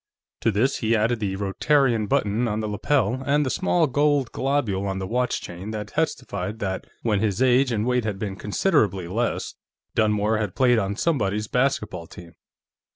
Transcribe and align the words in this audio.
To 0.39 0.49
this 0.49 0.77
he 0.77 0.95
added 0.95 1.19
the 1.19 1.35
Rotarian 1.35 2.07
button 2.07 2.47
on 2.47 2.59
the 2.59 2.67
lapel, 2.67 3.21
and 3.23 3.45
the 3.45 3.51
small 3.51 3.85
gold 3.85 4.31
globule 4.31 4.87
on 4.87 4.97
the 4.97 5.05
watch 5.05 5.41
chain 5.41 5.69
that 5.69 5.89
testified 5.89 6.57
that, 6.57 6.87
when 7.03 7.19
his 7.19 7.39
age 7.39 7.71
and 7.71 7.85
weight 7.85 8.03
had 8.03 8.17
been 8.17 8.35
considerably 8.35 9.07
less, 9.07 9.53
Dunmore 9.93 10.39
had 10.39 10.55
played 10.55 10.79
on 10.79 10.95
somebody's 10.95 11.47
basketball 11.47 12.07
team. 12.07 12.33